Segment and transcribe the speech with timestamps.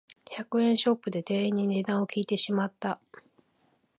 [0.35, 2.99] 百円ショップで店員に値段を聞いてしまった